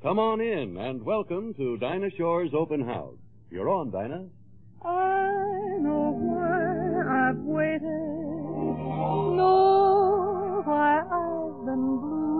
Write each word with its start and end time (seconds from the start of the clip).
Come 0.00 0.20
on 0.20 0.40
in 0.40 0.76
and 0.76 1.02
welcome 1.02 1.54
to 1.54 1.76
Dinah 1.76 2.10
Shore's 2.16 2.54
open 2.54 2.86
house. 2.86 3.16
You're 3.50 3.68
on, 3.68 3.90
Dinah. 3.90 4.26
I 4.84 5.76
know 5.80 6.14
why 6.14 7.30
I've 7.30 7.38
waited. 7.38 7.82
Know 9.34 10.62
why 10.64 11.00
I've 11.02 11.66
been 11.66 11.98
blue. 11.98 12.30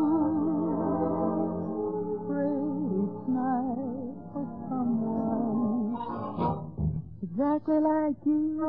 Prayed 2.30 2.94
each 2.94 3.26
night 3.26 4.14
for 4.30 4.46
someone 4.70 5.98
exactly 7.24 7.80
like 7.82 8.22
you. 8.24 8.62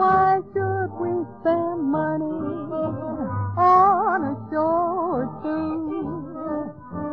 Why 0.00 0.40
should 0.54 0.92
we 0.96 1.12
spend 1.42 1.84
money 1.92 2.40
on 3.60 4.24
a 4.24 4.34
show 4.48 5.12
or 5.12 5.28
two? 5.42 5.79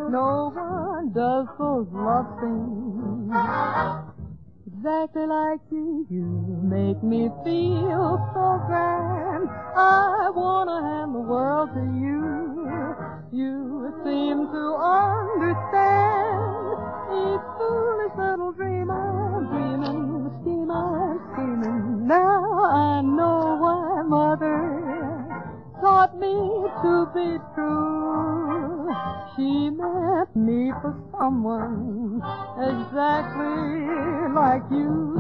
No 0.10 0.52
one 0.56 1.12
does 1.12 1.48
those 1.60 1.88
love 1.92 2.40
things 2.40 3.28
exactly 4.66 5.28
like 5.28 5.60
you. 5.70 6.08
You 6.10 6.24
make 6.64 7.04
me 7.04 7.30
feel 7.44 8.16
so 8.34 8.64
grand. 8.68 9.50
I 9.76 10.30
wanna 10.34 10.82
hand 10.82 11.14
the 11.14 11.20
world 11.20 11.72
to 11.74 11.82
you. 12.00 12.96
You 13.34 13.92
seem 14.06 14.48
to 14.48 14.76
understand 14.80 15.98
each 17.12 17.44
foolish 17.58 18.16
little 18.18 18.52
dream 18.54 18.90
I'm 18.90 19.48
dreaming, 19.52 20.32
scheme 20.42 20.72
I'm 20.72 21.20
scheming. 21.34 22.08
Now 22.08 22.64
I 22.64 23.02
know 23.02 23.58
why 23.60 24.04
mother 24.08 24.67
taught 26.08 26.20
me 26.20 26.34
to 26.82 27.06
be 27.14 27.38
true. 27.54 28.94
She 29.36 29.70
meant 29.70 30.36
me 30.36 30.72
for 30.82 30.96
someone 31.12 32.22
exactly 32.58 33.84
like 34.34 34.64
you. 34.72 35.18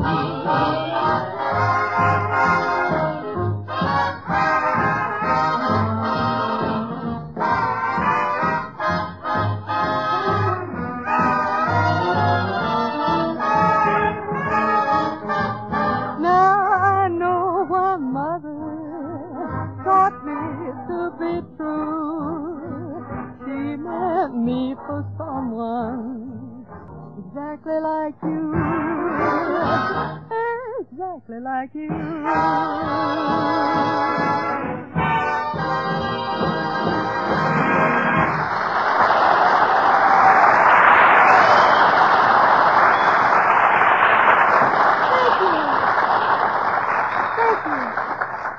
Like 31.67 31.75
you. 31.75 31.87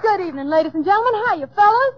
Good 0.03 0.21
evening, 0.27 0.49
ladies 0.49 0.75
and 0.75 0.85
gentlemen. 0.85 1.15
How 1.27 1.35
you 1.35 1.47
fellas? 1.55 1.95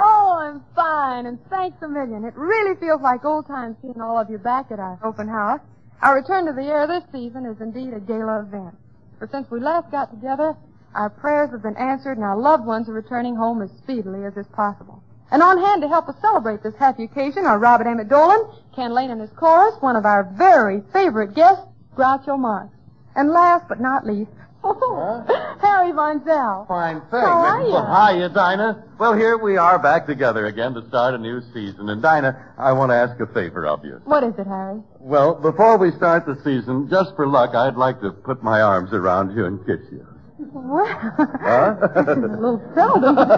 Oh, 0.00 0.38
I'm 0.40 0.62
fine, 0.74 1.26
and 1.26 1.38
thanks 1.50 1.76
a 1.82 1.88
million. 1.88 2.24
It 2.24 2.34
really 2.36 2.76
feels 2.76 3.00
like 3.02 3.24
old 3.24 3.46
times 3.46 3.76
seeing 3.82 4.00
all 4.00 4.18
of 4.18 4.30
you 4.30 4.38
back 4.38 4.70
at 4.70 4.78
our 4.78 4.98
open 5.04 5.28
house. 5.28 5.60
Our 6.00 6.16
return 6.16 6.46
to 6.46 6.52
the 6.52 6.62
air 6.62 6.86
this 6.86 7.04
season 7.12 7.44
is 7.44 7.60
indeed 7.60 7.92
a 7.92 8.00
gala 8.00 8.40
event. 8.42 8.76
For 9.18 9.28
since 9.30 9.50
we 9.50 9.60
last 9.60 9.90
got 9.90 10.10
together, 10.10 10.56
our 10.94 11.10
prayers 11.10 11.50
have 11.50 11.62
been 11.62 11.76
answered 11.76 12.16
and 12.16 12.24
our 12.24 12.36
loved 12.36 12.64
ones 12.64 12.88
are 12.88 12.92
returning 12.92 13.34
home 13.36 13.62
as 13.62 13.70
speedily 13.78 14.24
as 14.24 14.36
is 14.36 14.46
possible. 14.48 15.02
And 15.30 15.42
on 15.42 15.58
hand 15.58 15.82
to 15.82 15.88
help 15.88 16.08
us 16.08 16.16
celebrate 16.20 16.62
this 16.62 16.74
happy 16.78 17.04
occasion 17.04 17.44
are 17.44 17.58
Robert 17.58 17.86
Emmett 17.86 18.08
Dolan, 18.08 18.50
Ken 18.74 18.94
Lane 18.94 19.10
and 19.10 19.20
his 19.20 19.30
chorus, 19.36 19.74
one 19.80 19.96
of 19.96 20.06
our 20.06 20.24
very 20.24 20.82
favorite 20.92 21.34
guests, 21.34 21.66
Groucho 21.96 22.38
Marx. 22.38 22.72
And 23.14 23.30
last 23.30 23.66
but 23.68 23.80
not 23.80 24.06
least, 24.06 24.30
Harry 24.62 25.92
Von 25.92 26.24
Zell. 26.24 26.64
Fine 26.66 27.00
thing. 27.02 27.20
How 27.20 27.38
are 27.38 27.62
you? 27.62 27.72
Well, 27.72 28.14
hiya, 28.14 28.28
Dinah. 28.30 28.84
Well, 28.98 29.14
here 29.14 29.36
we 29.36 29.56
are 29.56 29.78
back 29.78 30.06
together 30.06 30.46
again 30.46 30.74
to 30.74 30.86
start 30.88 31.14
a 31.14 31.18
new 31.18 31.40
season. 31.54 31.88
And 31.88 32.02
Dinah, 32.02 32.54
I 32.58 32.72
want 32.72 32.90
to 32.90 32.96
ask 32.96 33.20
a 33.20 33.26
favor 33.26 33.66
of 33.66 33.84
you. 33.84 34.00
What 34.04 34.24
is 34.24 34.34
it, 34.38 34.46
Harry? 34.46 34.80
Well, 35.08 35.34
before 35.36 35.78
we 35.78 35.90
start 35.92 36.26
the 36.26 36.36
season, 36.44 36.86
just 36.90 37.16
for 37.16 37.26
luck, 37.26 37.54
I'd 37.54 37.76
like 37.76 37.98
to 38.02 38.10
put 38.12 38.42
my 38.42 38.60
arms 38.60 38.92
around 38.92 39.34
you 39.34 39.46
and 39.46 39.58
kiss 39.64 39.80
you. 39.90 40.06
Well, 40.52 40.84
Huh? 40.86 41.76
a 41.96 42.14
little 42.14 42.60
seldom. 42.74 43.16
well, 43.16 43.32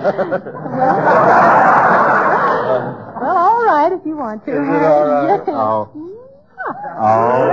well, 3.21 3.37
all 3.37 3.65
right 3.65 3.93
if 3.93 4.05
you 4.05 4.17
want 4.17 4.45
to. 4.47 4.51
Is 4.51 4.59
it 4.59 4.83
all 4.83 5.07
right? 5.07 5.39
Yes. 5.47 5.49
Oh. 5.49 5.89
Oh, 6.99 7.47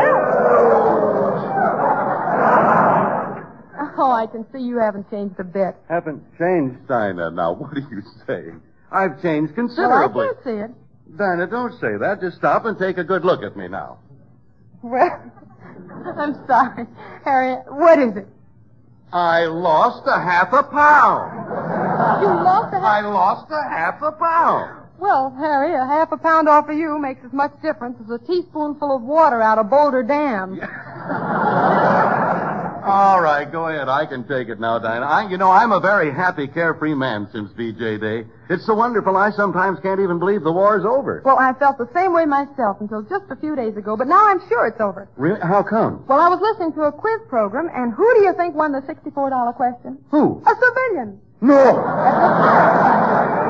Oh, 3.99 4.11
I 4.11 4.25
can 4.28 4.45
see 4.51 4.59
you 4.61 4.78
haven't 4.79 5.09
changed 5.11 5.39
a 5.39 5.44
bit. 5.44 5.75
Haven't 5.89 6.23
changed, 6.39 6.88
Dinah. 6.88 7.31
Now, 7.31 7.53
what 7.53 7.73
are 7.78 7.79
you 7.91 8.01
saying? 8.28 8.61
I've 8.91 9.22
changed 9.22 9.53
Well, 9.55 9.66
I 9.66 9.67
considerably. 9.67 10.25
can't 10.28 10.44
see 10.44 10.51
it. 10.66 10.72
Dinah, 11.17 11.47
don't 11.47 11.73
say 11.79 11.97
that. 11.99 12.19
Just 12.22 12.38
stop 12.38 12.66
and 12.66 12.78
take 12.79 12.97
a 12.97 13.03
good 13.03 13.23
look 13.23 13.44
at 13.44 13.55
me 13.55 13.67
now. 13.67 13.99
Well, 14.89 15.21
I'm 16.17 16.35
sorry. 16.47 16.85
Harry, 17.25 17.55
what 17.67 17.99
is 17.99 18.15
it? 18.17 18.27
I 19.11 19.45
lost 19.45 20.03
a 20.07 20.19
half 20.19 20.51
a 20.53 20.63
pound. 20.63 22.21
You 22.21 22.27
lost 22.27 22.73
a 22.73 22.77
I 22.77 23.01
half... 23.01 23.05
lost 23.05 23.51
a 23.51 23.63
half 23.69 24.01
a 24.01 24.11
pound. 24.11 24.83
Well, 24.99 25.33
Harry, 25.37 25.75
a 25.75 25.85
half 25.85 26.11
a 26.11 26.17
pound 26.17 26.49
off 26.49 26.69
of 26.69 26.77
you 26.77 26.97
makes 26.99 27.23
as 27.23 27.31
much 27.31 27.51
difference 27.61 27.97
as 28.03 28.09
a 28.09 28.17
teaspoonful 28.25 28.95
of 28.95 29.03
water 29.03 29.41
out 29.41 29.59
of 29.59 29.69
Boulder 29.69 30.03
Dam. 30.03 30.59
All 32.87 33.19
right, 33.19 33.51
go 33.51 33.67
ahead. 33.67 33.89
I 33.89 34.05
can 34.05 34.25
take 34.25 34.47
it 34.47 34.61
now, 34.61 34.79
Dinah. 34.79 35.05
I, 35.05 35.29
you 35.29 35.37
know, 35.37 35.51
I'm 35.51 35.73
a 35.73 35.79
very 35.81 36.09
happy, 36.09 36.47
carefree 36.47 36.95
man 36.95 37.27
since 37.33 37.51
VJ 37.51 37.99
Day. 37.99 38.23
It's 38.49 38.65
so 38.65 38.75
wonderful 38.75 39.17
I 39.17 39.29
sometimes 39.31 39.81
can't 39.81 39.99
even 39.99 40.19
believe 40.19 40.41
the 40.41 40.53
war's 40.53 40.85
over. 40.85 41.21
Well, 41.25 41.37
I 41.37 41.51
felt 41.59 41.77
the 41.77 41.89
same 41.93 42.13
way 42.13 42.25
myself 42.25 42.77
until 42.79 43.01
just 43.01 43.25
a 43.29 43.35
few 43.35 43.57
days 43.57 43.75
ago, 43.75 43.97
but 43.97 44.07
now 44.07 44.25
I'm 44.25 44.39
sure 44.47 44.67
it's 44.67 44.79
over. 44.79 45.09
Really? 45.17 45.41
How 45.41 45.63
come? 45.63 46.05
Well, 46.07 46.21
I 46.21 46.29
was 46.29 46.39
listening 46.39 46.71
to 46.75 46.83
a 46.83 46.91
quiz 46.93 47.19
program, 47.27 47.69
and 47.75 47.91
who 47.93 48.07
do 48.15 48.21
you 48.21 48.33
think 48.37 48.55
won 48.55 48.71
the 48.71 48.79
$64 48.79 49.53
question? 49.55 49.97
Who? 50.11 50.41
A 50.45 50.55
civilian. 50.55 51.19
No. 51.41 51.83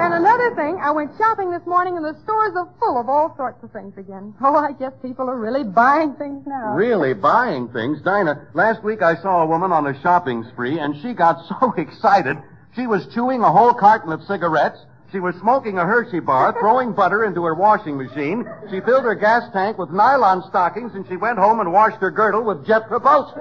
And 0.00 0.14
another 0.14 0.54
thing, 0.56 0.80
I 0.82 0.89
went 1.00 1.16
shopping 1.16 1.50
this 1.50 1.64
morning, 1.64 1.96
and 1.96 2.04
the 2.04 2.14
stores 2.24 2.52
are 2.54 2.68
full 2.78 3.00
of 3.00 3.08
all 3.08 3.34
sorts 3.34 3.64
of 3.64 3.72
things 3.72 3.96
again. 3.96 4.34
Oh, 4.50 4.56
I 4.56 4.72
guess 4.72 4.92
people 5.00 5.30
are 5.30 5.38
really 5.38 5.62
buying 5.64 6.14
things 6.14 6.44
now. 6.46 6.74
Really 6.74 7.14
buying 7.14 7.68
things, 7.68 8.02
Dinah. 8.02 8.48
Last 8.52 8.82
week 8.82 9.00
I 9.00 9.14
saw 9.22 9.42
a 9.42 9.46
woman 9.46 9.70
on 9.70 9.86
a 9.86 9.98
shopping 10.02 10.44
spree, 10.52 10.78
and 10.78 11.00
she 11.00 11.14
got 11.14 11.36
so 11.48 11.72
excited. 11.78 12.36
She 12.74 12.86
was 12.86 13.06
chewing 13.14 13.42
a 13.42 13.50
whole 13.50 13.72
carton 13.72 14.12
of 14.12 14.22
cigarettes. 14.24 14.78
She 15.12 15.20
was 15.20 15.34
smoking 15.36 15.78
a 15.78 15.86
Hershey 15.86 16.20
bar, 16.20 16.52
throwing 16.60 16.92
butter 16.92 17.24
into 17.24 17.44
her 17.44 17.54
washing 17.54 17.96
machine. 17.96 18.44
She 18.70 18.80
filled 18.80 19.04
her 19.04 19.14
gas 19.14 19.44
tank 19.52 19.78
with 19.78 19.90
nylon 19.90 20.42
stockings, 20.50 20.92
and 20.94 21.06
she 21.08 21.16
went 21.16 21.38
home 21.38 21.60
and 21.60 21.72
washed 21.72 22.00
her 22.00 22.10
girdle 22.10 22.42
with 22.42 22.66
jet 22.66 22.88
propulsion. 22.88 23.40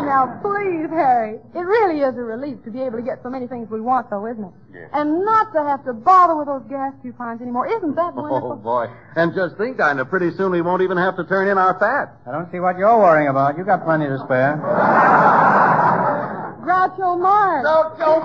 Oh, 0.00 0.04
now, 0.04 0.40
please, 0.40 0.88
Harry. 0.88 1.36
It 1.54 1.58
really 1.60 2.00
is 2.00 2.16
a 2.16 2.24
relief 2.24 2.64
to 2.64 2.70
be 2.70 2.80
able 2.80 2.96
to 2.96 3.04
get 3.04 3.20
so 3.22 3.28
many 3.28 3.46
things 3.46 3.68
we 3.68 3.82
want, 3.82 4.08
though, 4.08 4.26
isn't 4.26 4.44
it? 4.44 4.52
Yes. 4.72 4.88
And 4.94 5.24
not 5.26 5.52
to 5.52 5.62
have 5.62 5.84
to 5.84 5.92
bother 5.92 6.36
with 6.36 6.46
those 6.46 6.64
gas 6.70 6.94
coupons 7.02 7.42
anymore. 7.42 7.68
Isn't 7.68 7.94
that 7.96 8.14
oh, 8.16 8.22
wonderful? 8.22 8.52
Oh, 8.52 8.56
boy. 8.56 8.88
And 9.16 9.34
just 9.34 9.58
think, 9.58 9.76
Dinah, 9.76 10.06
pretty 10.06 10.30
soon 10.36 10.52
we 10.52 10.62
won't 10.62 10.80
even 10.80 10.96
have 10.96 11.16
to 11.16 11.24
turn 11.24 11.48
in 11.48 11.58
our 11.58 11.78
fat. 11.78 12.16
I 12.26 12.32
don't 12.32 12.50
see 12.50 12.60
what 12.60 12.78
you're 12.78 12.96
worrying 12.96 13.28
about. 13.28 13.58
You've 13.58 13.66
got 13.66 13.84
plenty 13.84 14.06
to 14.06 14.16
spare. 14.24 14.56
Groucho 16.64 17.20
Marx. 17.20 17.64
No, 17.64 17.92
Joe 18.00 18.24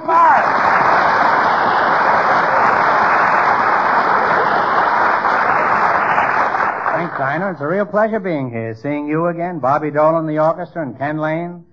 Thanks, 7.06 7.20
Dinah. 7.20 7.52
It's 7.52 7.62
a 7.62 7.68
real 7.68 7.86
pleasure 7.86 8.20
being 8.20 8.50
here, 8.50 8.76
seeing 8.82 9.08
you 9.08 9.28
again, 9.28 9.60
Bobby 9.60 9.92
Dolan, 9.92 10.26
the 10.26 10.40
orchestra, 10.40 10.82
and 10.82 10.98
Ken 10.98 11.20
Lane. 11.20 11.64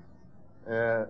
Uh, 0.70 1.06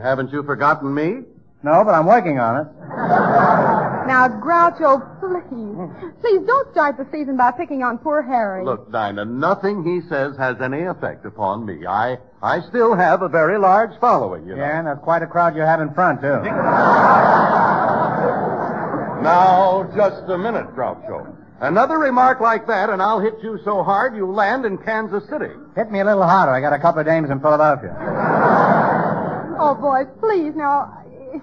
haven't 0.00 0.30
you 0.30 0.44
forgotten 0.44 0.94
me? 0.94 1.22
No, 1.64 1.82
but 1.82 1.92
I'm 1.92 2.06
working 2.06 2.38
on 2.38 2.66
it. 2.66 2.68
Now, 4.04 4.28
Groucho, 4.28 5.00
please. 5.18 6.12
Please 6.20 6.46
don't 6.46 6.70
start 6.72 6.98
the 6.98 7.06
season 7.10 7.38
by 7.38 7.50
picking 7.52 7.82
on 7.82 7.96
poor 7.96 8.20
Harry. 8.20 8.62
Look, 8.62 8.92
Dinah, 8.92 9.24
nothing 9.24 9.82
he 9.82 10.06
says 10.10 10.36
has 10.36 10.60
any 10.60 10.82
effect 10.82 11.24
upon 11.24 11.64
me. 11.64 11.86
I, 11.86 12.18
I 12.42 12.60
still 12.68 12.94
have 12.94 13.22
a 13.22 13.30
very 13.30 13.58
large 13.58 13.98
following, 13.98 14.46
you 14.46 14.56
know. 14.56 14.62
Yeah, 14.62 14.78
and 14.78 14.86
that's 14.86 15.00
quite 15.00 15.22
a 15.22 15.26
crowd 15.26 15.56
you 15.56 15.62
have 15.62 15.80
in 15.80 15.92
front, 15.94 16.20
too. 16.20 16.28
Now, 19.24 19.90
just 19.96 20.28
a 20.28 20.36
minute, 20.36 20.66
Groucho. 20.76 21.43
Another 21.60 21.98
remark 21.98 22.40
like 22.40 22.66
that, 22.66 22.90
and 22.90 23.00
I'll 23.00 23.20
hit 23.20 23.34
you 23.42 23.58
so 23.64 23.82
hard 23.82 24.16
you'll 24.16 24.34
land 24.34 24.64
in 24.64 24.76
Kansas 24.78 25.22
City. 25.28 25.52
Hit 25.76 25.90
me 25.90 26.00
a 26.00 26.04
little 26.04 26.24
harder. 26.24 26.52
I 26.52 26.60
got 26.60 26.72
a 26.72 26.78
couple 26.78 27.00
of 27.00 27.06
dames 27.06 27.30
in 27.30 27.40
Philadelphia. 27.40 27.94
Oh, 29.58 29.74
boys, 29.80 30.06
please, 30.20 30.52
now, 30.56 30.92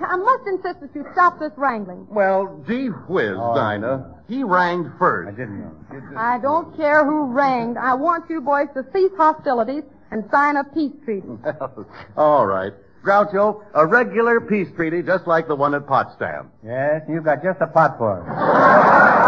I 0.05 0.15
must 0.17 0.47
insist 0.47 0.81
that 0.81 0.89
you 0.93 1.05
stop 1.13 1.39
this 1.39 1.51
wrangling. 1.55 2.05
Well, 2.09 2.63
gee 2.67 2.87
whiz, 2.87 3.35
Oh. 3.37 3.55
Dinah. 3.55 4.15
He 4.27 4.43
rang 4.43 4.91
first. 4.99 5.29
I 5.29 5.31
didn't 5.31 5.59
know. 5.61 5.71
I 6.17 6.37
don't 6.39 6.75
care 6.77 7.03
who 7.05 7.25
rang. 7.33 7.77
I 7.77 7.93
want 7.95 8.29
you 8.29 8.41
boys 8.41 8.67
to 8.75 8.85
cease 8.93 9.11
hostilities 9.17 9.83
and 10.11 10.23
sign 10.31 10.57
a 10.57 10.63
peace 10.63 10.93
treaty. 11.03 11.27
All 12.17 12.45
right. 12.45 12.71
Groucho, 13.03 13.63
a 13.73 13.85
regular 13.85 14.39
peace 14.39 14.67
treaty 14.75 15.01
just 15.01 15.25
like 15.25 15.47
the 15.47 15.55
one 15.55 15.73
at 15.73 15.87
Potsdam. 15.87 16.51
Yes, 16.63 17.01
you've 17.09 17.23
got 17.23 17.41
just 17.43 17.59
a 17.59 17.67
pot 17.67 17.97
for 17.97 18.19
it. 18.19 19.17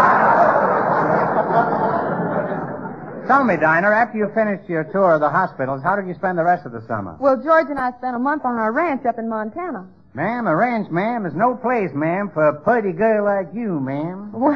Tell 3.26 3.42
me, 3.42 3.56
Dinah, 3.56 3.88
after 3.88 4.18
you 4.18 4.28
finished 4.34 4.68
your 4.68 4.84
tour 4.84 5.14
of 5.14 5.20
the 5.20 5.30
hospitals, 5.30 5.82
how 5.82 5.96
did 5.96 6.06
you 6.06 6.14
spend 6.14 6.36
the 6.36 6.44
rest 6.44 6.66
of 6.66 6.72
the 6.72 6.82
summer? 6.86 7.16
Well, 7.18 7.40
George 7.42 7.66
and 7.70 7.78
I 7.78 7.92
spent 7.98 8.14
a 8.14 8.18
month 8.18 8.44
on 8.44 8.56
our 8.58 8.70
ranch 8.72 9.06
up 9.06 9.18
in 9.18 9.28
Montana. 9.28 9.86
Ma'am, 10.12 10.46
a 10.46 10.54
ranch, 10.54 10.90
ma'am, 10.90 11.24
is 11.26 11.34
no 11.34 11.56
place, 11.56 11.90
ma'am, 11.94 12.30
for 12.32 12.46
a 12.48 12.60
pretty 12.60 12.92
girl 12.92 13.24
like 13.24 13.48
you, 13.54 13.80
ma'am. 13.80 14.30
Well, 14.32 14.52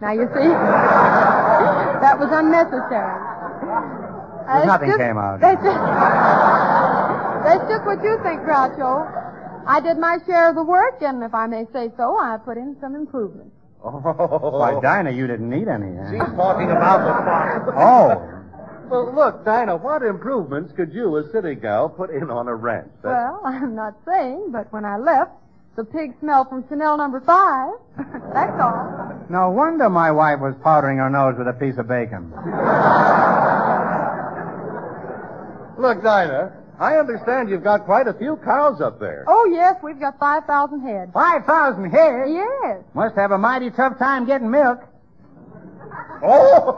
now 0.00 0.12
you 0.12 0.26
see, 0.34 0.48
that 0.48 2.18
was 2.18 2.28
unnecessary. 2.32 3.20
Nothing 4.66 4.88
just- 4.88 4.98
came 4.98 5.18
out. 5.18 5.40
That's 5.40 5.62
just, 5.62 5.78
that's 7.44 7.68
just 7.70 7.84
what 7.84 8.02
you 8.02 8.18
think, 8.24 8.40
Groucho. 8.42 9.06
I 9.66 9.80
did 9.80 9.98
my 9.98 10.18
share 10.26 10.48
of 10.48 10.56
the 10.56 10.64
work, 10.64 11.00
and 11.02 11.22
if 11.22 11.34
I 11.34 11.46
may 11.46 11.66
say 11.72 11.92
so, 11.96 12.18
I 12.18 12.38
put 12.44 12.56
in 12.56 12.76
some 12.80 12.96
improvements. 12.96 13.54
Why, 13.82 14.72
oh. 14.74 14.80
Dinah, 14.80 15.10
you 15.10 15.26
didn't 15.26 15.50
need 15.50 15.68
any. 15.68 15.96
huh? 15.96 16.10
She's 16.10 16.36
talking 16.36 16.70
about 16.70 17.66
the 17.66 17.72
farm. 17.72 17.76
Oh. 17.76 18.38
Well, 18.88 19.14
look, 19.14 19.44
Dinah, 19.44 19.76
what 19.76 20.02
improvements 20.02 20.72
could 20.76 20.92
you, 20.92 21.16
a 21.16 21.30
city 21.32 21.54
gal, 21.54 21.88
put 21.88 22.10
in 22.10 22.30
on 22.30 22.48
a 22.48 22.54
ranch? 22.54 22.90
That- 23.02 23.08
Well, 23.10 23.40
I'm 23.44 23.74
not 23.74 23.94
saying, 24.06 24.48
but 24.52 24.70
when 24.72 24.84
I 24.84 24.98
left, 24.98 25.30
the 25.76 25.84
pig 25.84 26.12
smell 26.20 26.44
from 26.44 26.64
Chanel 26.68 26.98
number 26.98 27.20
five. 27.20 27.72
that's 28.34 28.60
all. 28.60 29.14
No 29.30 29.50
wonder 29.50 29.88
my 29.88 30.10
wife 30.12 30.40
was 30.40 30.54
powdering 30.62 30.98
her 30.98 31.08
nose 31.08 31.36
with 31.38 31.48
a 31.48 31.54
piece 31.54 31.78
of 31.78 31.88
bacon. 31.88 32.30
Look, 35.78 36.02
Dinah, 36.02 36.52
I 36.82 36.96
understand 36.98 37.48
you've 37.48 37.62
got 37.62 37.84
quite 37.84 38.08
a 38.08 38.12
few 38.14 38.36
cows 38.44 38.80
up 38.80 38.98
there. 38.98 39.24
Oh, 39.28 39.44
yes, 39.46 39.76
we've 39.84 40.00
got 40.00 40.18
5,000 40.18 40.80
head. 40.80 41.12
Five 41.14 41.44
thousand 41.46 41.90
head? 41.90 42.28
Yes. 42.28 42.78
Must 42.92 43.14
have 43.14 43.30
a 43.30 43.38
mighty 43.38 43.70
tough 43.70 43.98
time 43.98 44.26
getting 44.26 44.50
milk. 44.50 44.80
Oh! 46.24 46.72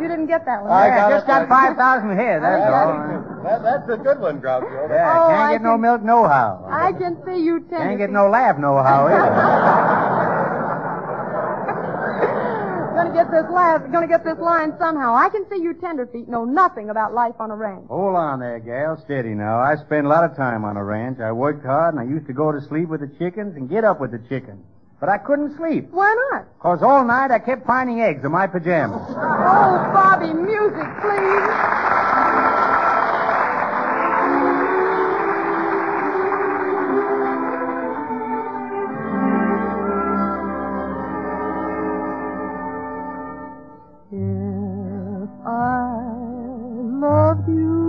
You 0.00 0.08
didn't 0.08 0.26
get 0.26 0.44
that 0.46 0.62
one. 0.62 0.70
I 0.70 0.88
got 0.90 1.10
just 1.10 1.26
got 1.26 1.48
five 1.48 1.76
thousand 1.76 2.16
head, 2.16 2.42
that's 2.42 2.62
I 2.62 2.84
all. 2.84 3.42
that, 3.44 3.62
that's 3.62 3.88
a 3.90 3.96
good 3.96 4.20
one, 4.20 4.40
Groucho. 4.40 4.88
Yeah, 4.90 5.22
Oh, 5.22 5.28
can't 5.28 5.40
I 5.42 5.52
get 5.54 5.62
no 5.62 5.76
milk 5.78 6.02
nohow. 6.02 6.68
I 6.70 6.92
can 6.92 7.16
see 7.26 7.38
you 7.42 7.60
tender. 7.60 7.76
Can't 7.78 7.98
get 7.98 8.10
no 8.10 8.28
laugh 8.28 8.56
nohow 8.58 9.06
either. 9.10 9.97
Gonna 13.08 13.24
get 13.24 13.30
this 13.32 13.50
laugh, 13.50 13.80
gonna 13.90 14.06
get 14.06 14.22
this 14.22 14.36
line 14.38 14.74
somehow. 14.78 15.14
I 15.14 15.30
can 15.30 15.48
see 15.48 15.62
you 15.62 15.72
tenderfeet 15.72 16.28
know 16.28 16.44
nothing 16.44 16.90
about 16.90 17.14
life 17.14 17.36
on 17.40 17.50
a 17.50 17.56
ranch. 17.56 17.86
Hold 17.88 18.14
on 18.16 18.38
there, 18.38 18.58
gal. 18.58 19.00
Steady 19.02 19.30
now. 19.30 19.58
I 19.58 19.76
spent 19.76 20.04
a 20.04 20.10
lot 20.10 20.24
of 20.24 20.36
time 20.36 20.62
on 20.62 20.76
a 20.76 20.84
ranch. 20.84 21.18
I 21.18 21.32
worked 21.32 21.64
hard 21.64 21.94
and 21.94 22.00
I 22.00 22.04
used 22.04 22.26
to 22.26 22.34
go 22.34 22.52
to 22.52 22.60
sleep 22.60 22.90
with 22.90 23.00
the 23.00 23.08
chickens 23.18 23.56
and 23.56 23.66
get 23.66 23.82
up 23.82 23.98
with 23.98 24.10
the 24.10 24.18
chickens. 24.28 24.62
But 25.00 25.08
I 25.08 25.16
couldn't 25.16 25.56
sleep. 25.56 25.88
Why 25.90 26.14
not? 26.32 26.48
Cause 26.60 26.82
all 26.82 27.02
night 27.02 27.30
I 27.30 27.38
kept 27.38 27.66
finding 27.66 28.02
eggs 28.02 28.22
in 28.24 28.30
my 28.30 28.46
pajamas. 28.46 29.00
Oh, 29.50 29.90
Bobby, 29.94 30.34
music, 30.34 30.86
please. 31.00 32.37
Loved 47.00 47.48
you 47.48 47.87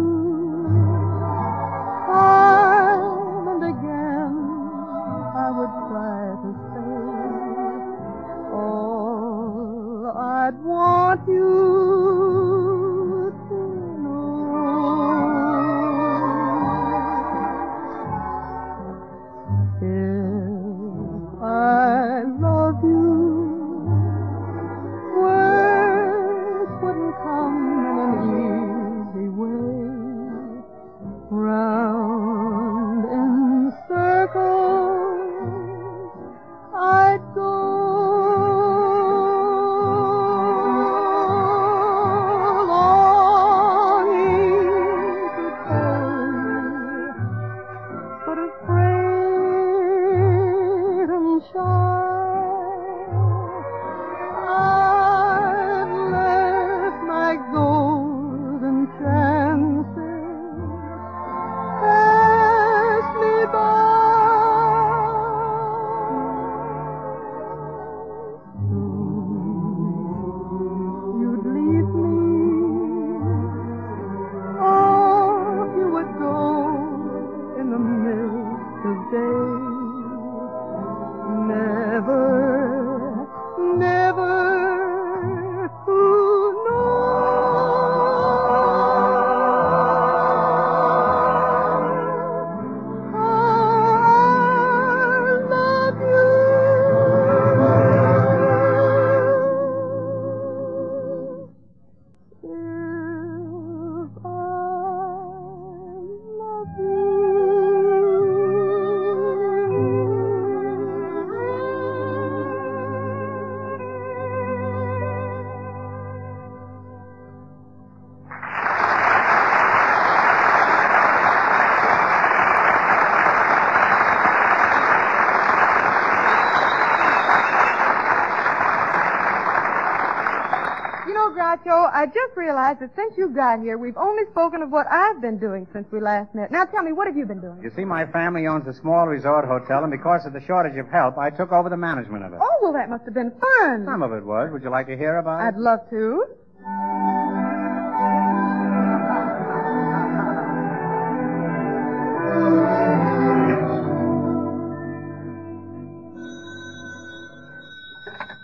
I 132.00 132.06
just 132.06 132.38
realized 132.38 132.80
that 132.80 132.96
since 132.96 133.16
you've 133.18 133.36
gotten 133.36 133.62
here, 133.62 133.78
we've 133.78 133.98
only 133.98 134.24
spoken 134.32 134.62
of 134.62 134.72
what 134.72 134.88
I've 134.90 135.20
been 135.20 135.38
doing 135.38 135.68
since 135.74 135.86
we 135.92 136.00
last 136.00 136.34
met. 136.34 136.50
Now 136.50 136.64
tell 136.64 136.82
me, 136.82 136.94
what 136.94 137.08
have 137.08 137.18
you 137.18 137.26
been 137.26 137.42
doing? 137.42 137.60
You 137.62 137.70
see, 137.76 137.84
my 137.84 138.06
family 138.06 138.48
owns 138.48 138.66
a 138.68 138.74
small 138.74 139.06
resort 139.06 139.44
hotel, 139.44 139.84
and 139.84 139.92
because 139.92 140.26
of 140.26 140.32
the 140.32 140.40
shortage 140.40 140.78
of 140.78 140.88
help, 140.88 141.18
I 141.18 141.30
took 141.30 141.52
over 141.52 141.68
the 141.68 141.76
management 141.76 142.24
of 142.24 142.32
it. 142.32 142.40
Oh, 142.42 142.60
well, 142.62 142.72
that 142.72 142.90
must 142.90 143.04
have 143.04 143.14
been 143.14 143.32
fun. 143.32 143.84
Some 143.84 144.02
of 144.02 144.14
it 144.14 144.24
was. 144.24 144.50
Would 144.54 144.64
you 144.64 144.70
like 144.70 144.88
to 144.88 144.96
hear 144.96 145.18
about 145.18 145.42
it? 145.42 145.48
I'd 145.48 145.58
love 145.58 145.90
to. 145.90 146.24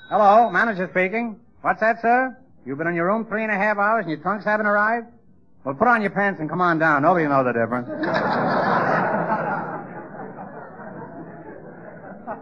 Hello, 0.09 0.50
manager 0.50 0.89
speaking. 0.91 1.39
What's 1.62 1.79
that, 1.79 2.01
sir? 2.01 2.35
You've 2.65 2.77
been 2.79 2.88
in 2.88 2.95
your 2.95 3.05
room 3.05 3.25
three 3.25 3.43
and 3.43 3.51
a 3.51 3.55
half 3.55 3.77
hours 3.77 4.01
and 4.05 4.10
your 4.10 4.19
trunks 4.19 4.43
haven't 4.43 4.65
arrived? 4.65 5.07
Well, 5.63 5.75
put 5.75 5.88
on 5.88 6.01
your 6.01 6.10
pants 6.12 6.39
and 6.39 6.50
come 6.50 6.62
on 6.62 6.79
down. 6.79 7.03
Nobody 7.03 7.25
will 7.27 7.31
know 7.34 7.43
the 7.43 7.53
difference. 7.53 7.88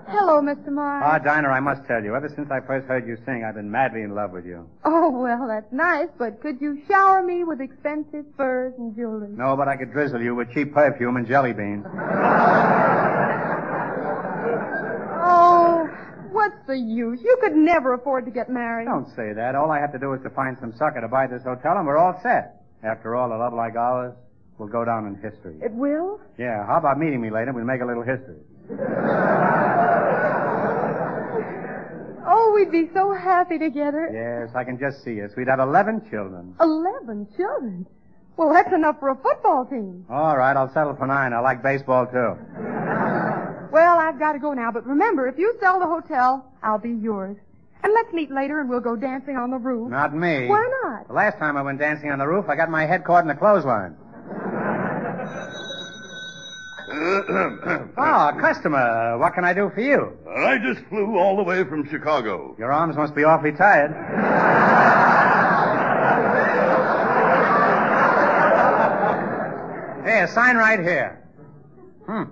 Hello, 0.08 0.40
Mr. 0.42 0.68
Morris. 0.72 1.04
Ah, 1.06 1.18
Dinah, 1.20 1.50
I 1.50 1.60
must 1.60 1.86
tell 1.86 2.02
you, 2.04 2.16
ever 2.16 2.30
since 2.36 2.50
I 2.52 2.62
first 2.62 2.88
heard 2.88 3.06
you 3.06 3.18
sing, 3.26 3.44
I've 3.44 3.56
been 3.56 3.70
madly 3.70 4.02
in 4.04 4.16
love 4.16 4.32
with 4.32 4.46
you. 4.46 4.70
Oh, 4.86 5.10
well, 5.10 5.48
that's 5.48 5.72
nice, 5.74 6.08
but 6.18 6.40
could 6.42 6.62
you 6.62 6.82
shower 6.88 7.22
me 7.24 7.44
with 7.44 7.60
expensive 7.60 8.26
furs 8.38 8.74
and 8.78 8.96
jewelry? 8.96 9.30
No, 9.32 9.58
but 9.58 9.68
I 9.68 9.76
could 9.76 9.92
drizzle 9.92 10.22
you 10.22 10.36
with 10.36 10.54
cheap 10.54 10.74
perfume 10.74 11.18
and 11.18 11.28
jelly 11.28 11.52
beans. 11.54 11.86
Oh, 15.26 15.90
what's 16.44 16.68
the 16.68 16.78
use? 16.78 17.20
You 17.24 17.38
could 17.42 17.56
never 17.56 17.94
afford 17.94 18.26
to 18.26 18.32
get 18.32 18.50
married. 18.50 18.86
Don't 18.86 19.08
say 19.16 19.34
that. 19.34 19.56
All 19.56 19.72
I 19.72 19.80
have 19.80 19.92
to 19.94 20.00
do 20.00 20.14
is 20.14 20.22
to 20.24 20.30
find 20.30 20.58
some 20.60 20.74
sucker 20.78 21.02
to 21.02 21.08
buy 21.08 21.28
this 21.28 21.44
hotel, 21.44 21.78
and 21.78 21.88
we're 21.88 21.98
all 21.98 22.20
set. 22.22 22.62
After 22.84 23.16
all, 23.16 23.34
a 23.34 23.38
love 23.38 23.54
like 23.54 23.76
ours 23.76 24.14
will 24.58 24.68
go 24.68 24.84
down 24.84 25.08
in 25.08 25.16
history. 25.16 25.58
It 25.62 25.72
will? 25.72 26.20
Yeah, 26.38 26.66
how 26.68 26.78
about 26.78 27.00
meeting 27.00 27.22
me 27.22 27.32
later? 27.32 27.54
We'll 27.54 27.64
make 27.66 27.82
a 27.82 27.86
little 27.86 28.04
history. 28.04 28.40
Oh, 32.26 32.54
we'd 32.56 32.72
be 32.72 32.90
so 32.94 33.14
happy 33.14 33.60
together. 33.60 34.08
Yes, 34.10 34.56
I 34.56 34.64
can 34.64 34.80
just 34.80 35.04
see 35.04 35.22
us. 35.22 35.32
We'd 35.36 35.50
have 35.50 35.60
11 35.60 36.08
children. 36.10 36.56
Eleven 36.62 37.28
children. 37.36 37.86
Well, 38.36 38.52
that's 38.52 38.74
enough 38.74 39.00
for 39.00 39.10
a 39.10 39.16
football 39.16 39.66
team. 39.66 40.06
All 40.10 40.38
right, 40.38 40.56
I'll 40.58 40.74
settle 40.74 40.96
for 40.96 41.06
nine. 41.06 41.34
I 41.34 41.40
like 41.40 41.62
baseball, 41.62 42.08
too. 42.08 42.36
Well, 43.72 44.00
I've 44.00 44.20
got 44.20 44.34
to 44.34 44.40
go 44.40 44.54
now, 44.54 44.72
but 44.72 44.86
remember, 44.86 45.28
if 45.28 45.38
you 45.38 45.56
sell 45.60 45.80
the 45.80 45.88
hotel, 45.88 46.46
I'll 46.62 46.80
be 46.80 46.92
yours. 46.92 47.38
And 47.84 47.94
let's 47.94 48.14
meet 48.14 48.32
later 48.32 48.62
and 48.62 48.70
we'll 48.70 48.80
go 48.80 48.96
dancing 48.96 49.36
on 49.36 49.52
the 49.52 49.58
roof. 49.58 49.90
Not 49.90 50.16
me. 50.16 50.48
Why 50.48 50.66
not? 50.84 51.08
The 51.08 51.14
last 51.14 51.38
time 51.38 51.58
I 51.58 51.62
went 51.62 51.80
dancing 51.80 52.10
on 52.12 52.20
the 52.20 52.28
roof, 52.28 52.46
I 52.48 52.56
got 52.56 52.70
my 52.70 52.86
head 52.86 53.04
caught 53.04 53.24
in 53.24 53.28
the 53.28 53.36
clothesline. 53.36 53.98
Oh, 56.96 57.90
ah, 57.98 58.30
a 58.30 58.40
customer. 58.40 59.18
What 59.18 59.34
can 59.34 59.44
I 59.44 59.54
do 59.54 59.70
for 59.74 59.82
you? 59.82 60.18
I 60.30 60.58
just 60.60 60.86
flew 60.88 61.18
all 61.18 61.36
the 61.36 61.44
way 61.44 61.64
from 61.64 61.88
Chicago. 61.90 62.56
Your 62.58 62.72
arms 62.72 62.96
must 62.96 63.16
be 63.16 63.24
awfully 63.24 63.52
tired. 63.52 63.92
Here, 70.14 70.28
sign 70.28 70.58
right 70.58 70.80
here. 70.80 71.28
Hmm. 72.06 72.24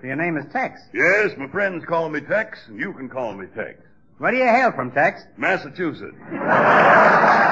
So 0.00 0.06
your 0.08 0.16
name 0.16 0.36
is 0.36 0.44
Tex. 0.52 0.80
Yes, 0.92 1.30
my 1.38 1.46
friends 1.46 1.84
call 1.84 2.08
me 2.08 2.20
Tex, 2.20 2.58
and 2.66 2.80
you 2.80 2.92
can 2.94 3.08
call 3.08 3.32
me 3.32 3.46
Tex. 3.54 3.80
Where 4.18 4.32
do 4.32 4.38
you 4.38 4.44
hail 4.44 4.72
from, 4.72 4.90
Tex? 4.90 5.22
Massachusetts. 5.36 6.16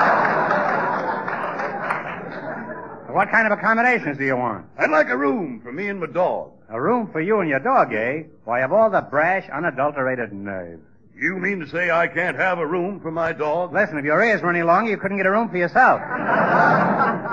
What 3.11 3.31
kind 3.33 3.45
of 3.53 3.59
accommodations 3.59 4.19
do 4.19 4.25
you 4.25 4.37
want? 4.37 4.67
I'd 4.79 4.89
like 4.89 5.09
a 5.09 5.17
room 5.17 5.61
for 5.65 5.73
me 5.73 5.89
and 5.89 5.99
my 5.99 6.07
dog. 6.07 6.53
A 6.69 6.81
room 6.81 7.11
for 7.11 7.21
you 7.21 7.41
and 7.41 7.49
your 7.51 7.59
dog, 7.59 7.93
eh? 7.93 8.23
Why, 8.45 8.61
of 8.61 8.73
all 8.73 8.89
the 8.89 9.01
brash, 9.01 9.49
unadulterated 9.51 10.33
nerve. 10.33 10.79
You 11.17 11.37
mean 11.39 11.59
to 11.59 11.69
say 11.69 11.91
I 11.91 12.07
can't 12.07 12.37
have 12.37 12.59
a 12.59 12.67
room 12.67 13.01
for 13.01 13.11
my 13.11 13.33
dog? 13.33 13.73
Listen, 13.75 13.99
if 13.99 14.05
your 14.05 14.23
ears 14.23 14.43
were 14.43 14.51
any 14.51 14.63
longer, 14.63 14.93
you 14.93 14.97
couldn't 14.97 15.17
get 15.17 15.27
a 15.27 15.31
room 15.33 15.49
for 15.49 15.57
yourself. 15.57 16.01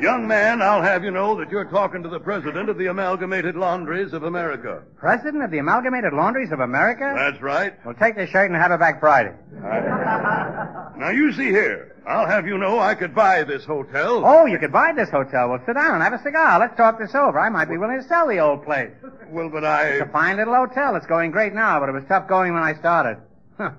Young 0.00 0.28
man, 0.28 0.62
I'll 0.62 0.82
have 0.82 1.02
you 1.02 1.10
know 1.10 1.34
that 1.38 1.50
you're 1.50 1.64
talking 1.64 2.04
to 2.04 2.08
the 2.08 2.20
president 2.20 2.68
of 2.68 2.78
the 2.78 2.86
Amalgamated 2.86 3.56
Laundries 3.56 4.12
of 4.12 4.22
America. 4.22 4.82
President 4.96 5.42
of 5.42 5.50
the 5.50 5.58
Amalgamated 5.58 6.12
Laundries 6.12 6.52
of 6.52 6.60
America? 6.60 7.12
That's 7.16 7.42
right. 7.42 7.74
Well, 7.84 7.94
take 7.94 8.14
this 8.14 8.30
shirt 8.30 8.48
and 8.48 8.60
have 8.60 8.70
it 8.70 8.78
back 8.78 9.00
Friday. 9.00 9.34
Now 10.98 11.10
you 11.10 11.32
see 11.32 11.46
here, 11.46 11.94
I'll 12.08 12.26
have 12.26 12.44
you 12.44 12.58
know 12.58 12.80
I 12.80 12.96
could 12.96 13.14
buy 13.14 13.44
this 13.44 13.64
hotel. 13.64 14.22
Oh, 14.24 14.46
you 14.46 14.58
could 14.58 14.72
buy 14.72 14.92
this 14.92 15.08
hotel. 15.10 15.48
Well, 15.48 15.62
sit 15.64 15.74
down 15.74 15.94
and 15.94 16.02
have 16.02 16.12
a 16.12 16.22
cigar. 16.22 16.58
Let's 16.58 16.76
talk 16.76 16.98
this 16.98 17.14
over. 17.14 17.38
I 17.38 17.48
might 17.50 17.68
be 17.68 17.76
willing 17.76 18.00
to 18.00 18.08
sell 18.08 18.26
the 18.26 18.40
old 18.40 18.64
place. 18.64 18.90
Well, 19.28 19.48
but 19.48 19.64
I... 19.64 19.84
It's 19.90 20.08
a 20.08 20.10
fine 20.10 20.38
little 20.38 20.56
hotel. 20.56 20.96
It's 20.96 21.06
going 21.06 21.30
great 21.30 21.54
now, 21.54 21.78
but 21.78 21.88
it 21.88 21.92
was 21.92 22.02
tough 22.08 22.26
going 22.26 22.52
when 22.52 22.64
I 22.64 22.74
started. 22.74 23.18
Huh. 23.58 23.70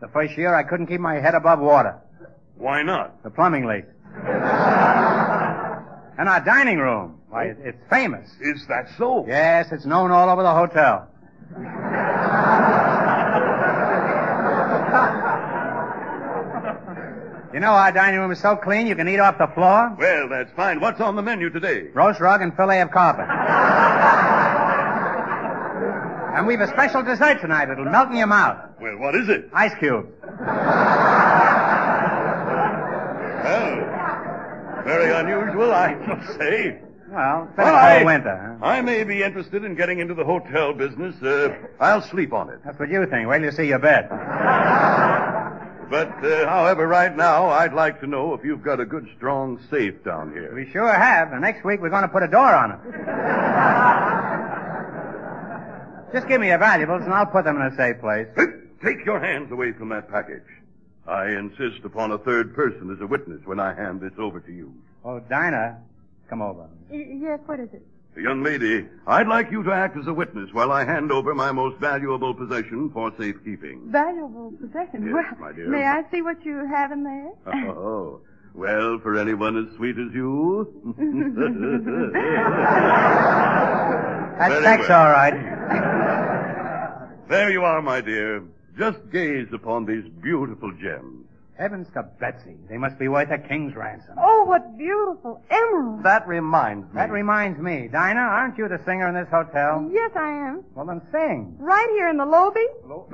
The 0.00 0.08
first 0.08 0.36
year 0.36 0.54
I 0.54 0.64
couldn't 0.64 0.88
keep 0.88 1.00
my 1.00 1.14
head 1.14 1.34
above 1.34 1.60
water. 1.60 1.98
Why 2.56 2.82
not? 2.82 3.22
The 3.22 3.30
plumbing 3.30 3.64
leak. 3.66 3.84
and 6.18 6.28
our 6.28 6.40
dining 6.40 6.78
room. 6.78 7.18
Why, 7.28 7.44
it- 7.44 7.58
it's 7.64 7.82
famous. 7.90 8.28
Is 8.40 8.66
that 8.68 8.88
so? 8.96 9.24
Yes, 9.26 9.68
it's 9.72 9.84
known 9.86 10.10
all 10.10 10.28
over 10.30 10.42
the 10.42 10.52
hotel. 10.52 11.08
you 17.54 17.60
know 17.60 17.70
our 17.70 17.92
dining 17.92 18.20
room 18.20 18.30
is 18.32 18.40
so 18.40 18.56
clean 18.56 18.86
you 18.86 18.94
can 18.94 19.08
eat 19.08 19.18
off 19.18 19.38
the 19.38 19.46
floor. 19.48 19.94
Well, 19.98 20.28
that's 20.28 20.52
fine. 20.52 20.80
What's 20.80 21.00
on 21.00 21.16
the 21.16 21.22
menu 21.22 21.48
today? 21.50 21.88
Roast 21.94 22.20
rug 22.20 22.42
and 22.42 22.54
fillet 22.54 22.80
of 22.82 22.90
carpet. 22.90 23.26
and 26.36 26.46
we've 26.46 26.60
a 26.60 26.66
special 26.68 27.02
dessert 27.02 27.40
tonight. 27.40 27.70
It'll 27.70 27.84
melt 27.86 28.10
in 28.10 28.16
your 28.16 28.26
mouth. 28.26 28.58
Well, 28.80 28.98
what 28.98 29.14
is 29.14 29.28
it? 29.28 29.48
Ice 29.54 29.72
cube. 29.78 30.06
Well, 33.44 33.85
very 34.86 35.12
unusual, 35.12 35.72
I 35.72 35.94
must 36.06 36.38
say. 36.38 36.78
Well, 37.08 37.48
Well, 37.56 37.74
I- 37.74 38.02
winter. 38.04 38.58
Huh? 38.60 38.66
I 38.66 38.80
may 38.82 39.04
be 39.04 39.22
interested 39.22 39.64
in 39.64 39.74
getting 39.74 39.98
into 40.00 40.14
the 40.14 40.24
hotel 40.24 40.72
business. 40.72 41.14
Uh, 41.22 41.54
I'll 41.80 42.02
sleep 42.02 42.32
on 42.32 42.50
it. 42.50 42.60
That's 42.64 42.78
what 42.78 42.88
you 42.88 43.06
think. 43.06 43.28
Wait 43.28 43.38
till 43.38 43.46
you 43.46 43.52
see 43.52 43.66
your 43.68 43.78
bed. 43.78 44.08
But, 45.88 46.08
uh, 46.24 46.48
however, 46.48 46.88
right 46.88 47.16
now, 47.16 47.46
I'd 47.46 47.72
like 47.72 48.00
to 48.00 48.08
know 48.08 48.34
if 48.34 48.44
you've 48.44 48.60
got 48.60 48.80
a 48.80 48.84
good, 48.84 49.06
strong 49.16 49.60
safe 49.70 50.02
down 50.02 50.32
here. 50.32 50.52
We 50.52 50.68
sure 50.72 50.92
have. 50.92 51.30
And 51.30 51.40
next 51.42 51.64
week 51.64 51.80
we're 51.80 51.90
going 51.90 52.02
to 52.02 52.08
put 52.08 52.24
a 52.24 52.26
door 52.26 52.52
on 52.52 52.72
it. 52.72 52.78
Just 56.12 56.26
give 56.26 56.40
me 56.40 56.48
your 56.48 56.58
valuables 56.58 57.02
and 57.04 57.14
I'll 57.14 57.26
put 57.26 57.44
them 57.44 57.54
in 57.60 57.62
a 57.72 57.76
safe 57.76 58.00
place. 58.00 58.26
Take 58.84 59.04
your 59.06 59.20
hands 59.20 59.52
away 59.52 59.70
from 59.74 59.88
that 59.90 60.10
package. 60.10 60.42
I 61.08 61.28
insist 61.30 61.84
upon 61.84 62.10
a 62.12 62.18
third 62.18 62.54
person 62.54 62.90
as 62.92 63.00
a 63.00 63.06
witness 63.06 63.40
when 63.44 63.60
I 63.60 63.72
hand 63.74 64.00
this 64.00 64.12
over 64.18 64.40
to 64.40 64.52
you. 64.52 64.72
Oh, 65.04 65.20
Dinah, 65.20 65.78
come 66.28 66.42
over. 66.42 66.66
Y- 66.90 67.18
yes, 67.22 67.38
what 67.46 67.60
is 67.60 67.68
it? 67.72 67.86
Young 68.16 68.42
lady, 68.42 68.86
I'd 69.06 69.28
like 69.28 69.50
you 69.52 69.62
to 69.62 69.72
act 69.72 69.96
as 69.98 70.06
a 70.06 70.12
witness 70.14 70.48
while 70.52 70.72
I 70.72 70.84
hand 70.84 71.12
over 71.12 71.34
my 71.34 71.52
most 71.52 71.78
valuable 71.78 72.32
possession 72.34 72.90
for 72.90 73.12
safekeeping. 73.18 73.82
Valuable 73.92 74.52
possession. 74.58 75.04
Yes, 75.04 75.12
well, 75.12 75.24
my 75.38 75.52
dear. 75.52 75.68
may 75.68 75.84
I 75.84 76.02
see 76.10 76.22
what 76.22 76.42
you 76.44 76.66
have 76.66 76.92
in 76.92 77.04
there? 77.04 77.30
Oh, 77.76 78.20
well, 78.54 78.98
for 79.02 79.18
anyone 79.18 79.58
as 79.58 79.76
sweet 79.76 79.98
as 79.98 80.14
you. 80.14 80.66
That's 84.38 84.52
Very 84.52 84.64
sex, 84.64 84.88
well. 84.88 85.06
all 85.06 85.10
right. 85.12 85.34
there 87.28 87.50
you 87.50 87.62
are, 87.64 87.82
my 87.82 88.00
dear. 88.00 88.42
Just 88.78 88.98
gaze 89.10 89.48
upon 89.54 89.86
these 89.86 90.04
beautiful 90.22 90.70
gems. 90.72 91.24
Heavens 91.58 91.86
to 91.94 92.02
Betsy. 92.20 92.56
They 92.68 92.76
must 92.76 92.98
be 92.98 93.08
worth 93.08 93.30
a 93.30 93.38
king's 93.38 93.74
ransom. 93.74 94.14
oh, 94.20 94.44
what 94.44 94.76
beautiful 94.76 95.40
emeralds. 95.50 96.02
That 96.02 96.28
reminds 96.28 96.84
me. 96.88 96.90
That 96.96 97.10
reminds 97.10 97.58
me. 97.58 97.88
Dinah, 97.90 98.20
aren't 98.20 98.58
you 98.58 98.68
the 98.68 98.78
singer 98.84 99.08
in 99.08 99.14
this 99.14 99.28
hotel? 99.30 99.88
Yes, 99.90 100.10
I 100.14 100.28
am. 100.48 100.64
Well, 100.74 100.84
then 100.84 101.00
sing. 101.10 101.56
Right 101.58 101.88
here 101.92 102.10
in 102.10 102.18
the 102.18 102.26
lobby. 102.26 102.66
Well, 102.84 103.08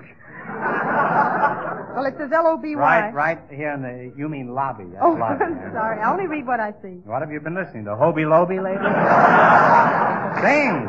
it 2.04 2.14
says 2.19 2.33
L-O-B-Y. 2.33 2.75
Right, 2.81 3.14
right 3.14 3.38
here 3.49 3.71
in 3.75 3.83
the, 3.83 4.12
you 4.19 4.28
mean 4.28 4.52
lobby. 4.54 4.87
That's 4.90 5.04
Oh, 5.04 5.12
lobby. 5.21 5.45
I'm 5.45 5.73
sorry. 5.73 6.00
I 6.00 6.11
only 6.11 6.26
read 6.26 6.45
what 6.45 6.59
I 6.59 6.73
see. 6.83 6.99
What 7.07 7.23
have 7.23 7.31
you 7.31 7.38
been 7.38 7.54
listening 7.54 7.85
to? 7.85 7.95
Hobby 7.95 8.25
Lobby 8.25 8.59
lately? 8.59 8.90
Sing! 10.42 10.88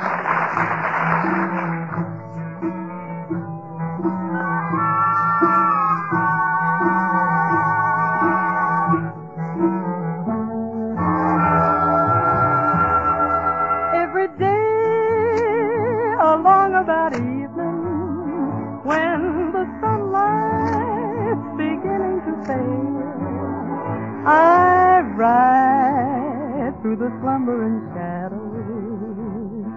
slumbering 27.38 27.78
shadows 27.94 29.70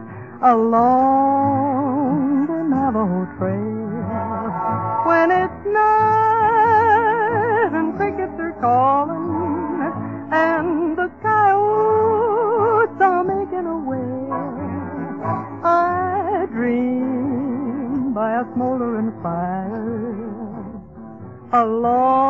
along 0.42 2.46
the 2.46 2.62
Navajo 2.64 3.26
Trail. 3.36 3.90
When 5.04 5.30
it's 5.30 5.66
night 5.66 7.70
and 7.74 7.94
crickets 7.96 8.40
are 8.40 8.52
calling 8.60 9.92
and 10.32 10.96
the 10.96 11.10
coyotes 11.20 12.98
are 13.00 13.24
making 13.24 13.66
a 13.66 13.78
way, 13.90 14.30
I 15.62 16.46
dream 16.50 18.14
by 18.14 18.40
a 18.40 18.44
smoldering 18.54 19.12
fire 19.22 20.10
along 21.52 22.29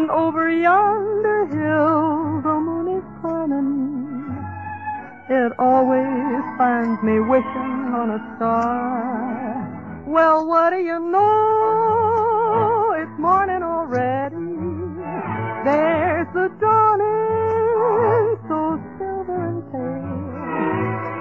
And 0.00 0.10
over 0.12 0.48
yonder 0.50 1.44
hill 1.44 2.40
the 2.40 2.54
moon 2.58 2.88
is 2.96 3.04
climbing. 3.20 4.32
It 5.28 5.52
always 5.58 6.42
finds 6.56 7.02
me 7.02 7.20
wishing 7.20 7.92
on 7.92 8.08
a 8.08 8.36
star. 8.36 10.02
Well, 10.06 10.46
what 10.48 10.70
do 10.70 10.78
you 10.78 10.98
know? 11.00 12.94
It's 12.96 13.18
morning 13.20 13.62
already. 13.62 14.36
There's 15.68 16.28
the 16.32 16.48
dawning, 16.58 18.38
so 18.48 18.80
silver 18.96 19.36
and 19.52 19.60
pale. 19.70 20.24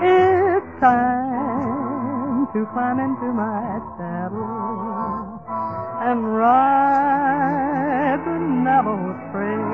It's 0.08 0.80
time 0.80 2.48
to 2.54 2.66
climb 2.72 3.00
into 3.00 3.28
my 3.34 3.82
saddle 3.98 5.39
and 6.02 6.36
ride 6.38 8.22
the 8.26 8.40
Navajo 8.40 9.14
Trail. 9.32 9.70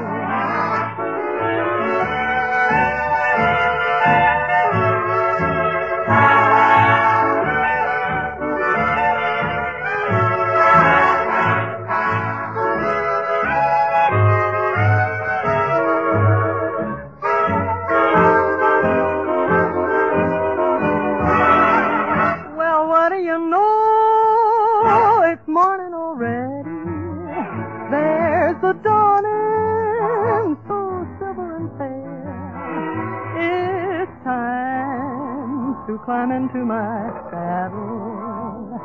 Climb 36.26 36.44
into 36.44 36.66
my 36.66 37.12
saddle 37.30 38.80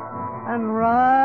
and 0.49 0.77
ride 0.77 1.20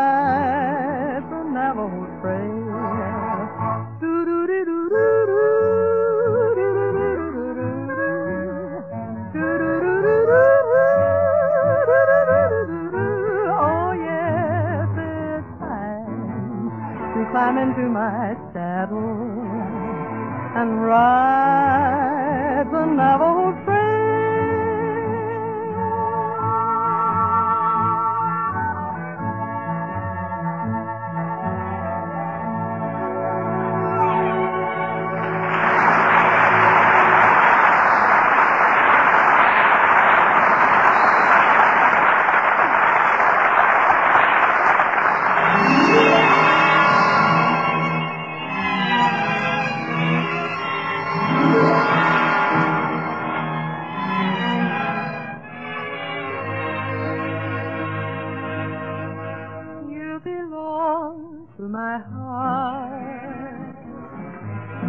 heart 62.26 63.76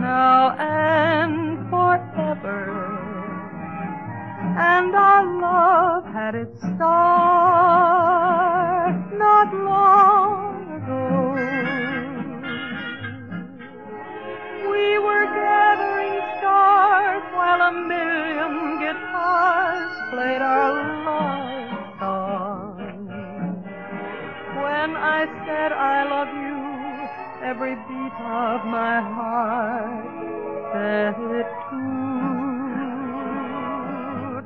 now 0.01 0.57
and 0.59 1.69
forever. 1.71 2.63
And 4.59 4.95
our 4.95 5.25
love 5.41 6.05
had 6.07 6.35
its 6.35 6.59
start 6.61 6.77
not 9.25 9.49
long 9.53 10.55
ago. 10.79 11.05
We 14.73 14.87
were 15.07 15.27
gathering 15.45 16.21
stars 16.39 17.25
while 17.39 17.61
a 17.71 17.73
million 17.95 18.53
guitars 18.81 19.93
played 20.13 20.43
our 20.55 20.73
love 21.05 21.71
song. 22.01 22.77
When 24.63 24.91
I 24.97 25.21
said 25.47 25.71
I 25.73 25.99
love 26.15 26.33
you, 26.45 26.56
every 27.49 27.75
beat 27.89 28.17
of 28.43 28.61
my 28.67 28.97
heart 29.15 30.17
said 30.73 31.15
it 31.39 31.49
too. 31.71 31.95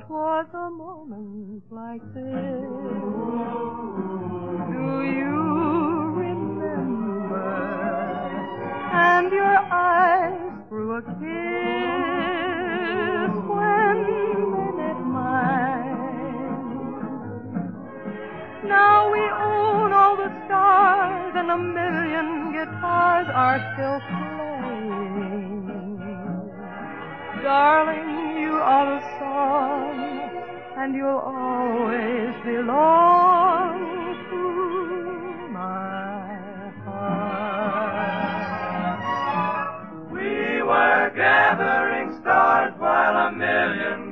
'Twas 0.00 0.46
a 0.52 0.54
moment 0.70 1.62
like 1.70 2.02
this. 2.12 2.68
Do 4.74 4.88
you 5.18 5.38
remember? 6.24 7.52
And 8.92 9.26
your 9.32 9.58
eyes 9.72 10.52
threw 10.68 10.88
a 11.00 11.02
kiss 11.20 13.32
when 13.56 13.96
they 14.52 14.68
met 14.82 15.00
mine. 15.18 15.98
Now 18.76 18.96
we 19.14 19.22
own 19.52 19.88
all 20.00 20.16
the 20.16 20.30
stars 20.44 20.69
a 21.50 21.58
million 21.58 22.52
guitars 22.52 23.26
are 23.34 23.58
still 23.72 24.00
playing. 24.08 25.66
Darling, 27.42 28.10
you 28.40 28.52
are 28.52 28.86
the 28.94 29.00
song 29.18 29.96
and 30.76 30.94
you'll 30.94 31.18
always 31.18 32.34
belong 32.44 33.74
to 34.30 34.42
my 35.50 36.70
heart. 36.84 38.30
We 40.12 40.62
were 40.62 41.10
gathering 41.16 42.08
stars 42.20 42.72
while 42.78 43.16
a 43.26 43.32
million 43.32 44.09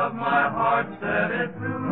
of 0.00 0.14
my 0.14 0.42
heart 0.56 0.86
said 1.00 1.30
it 1.42 1.50
too. 1.60 1.88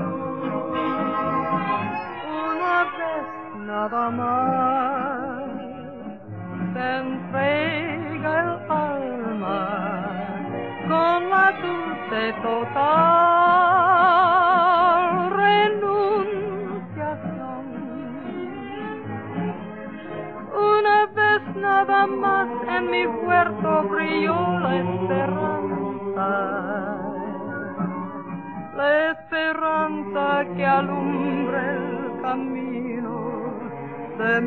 Una 2.49 2.79
vez 2.97 3.27
nada 3.71 4.05
más 4.21 5.49
se 6.73 6.87
entrega 7.03 8.33
el 8.45 8.53
alma 8.71 9.65
con 10.89 11.19
la 11.35 11.47
dulce 11.63 12.23
total 12.43 12.79
renunciación. 15.43 17.65
Una 20.73 20.99
vez 21.19 21.43
nada 21.57 22.01
más 22.07 22.49
en 22.69 22.83
mi 22.91 23.03
huerto 23.07 23.71
brilló 23.91 24.39
la 24.65 24.73
esperanza. 24.77 26.31
La 28.79 29.11
esperanza 29.11 30.45
que 30.55 30.65
alumbre 30.65 31.59
el 31.59 32.23
camino 32.23 33.17
de. 34.19 34.41